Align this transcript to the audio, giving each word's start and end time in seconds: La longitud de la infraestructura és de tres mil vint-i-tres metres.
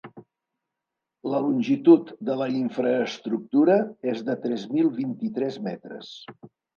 La 1.33 1.41
longitud 1.43 2.07
de 2.29 2.37
la 2.39 2.47
infraestructura 2.59 3.75
és 4.15 4.23
de 4.31 4.37
tres 4.47 4.65
mil 4.73 4.89
vint-i-tres 4.97 5.61
metres. 5.69 6.11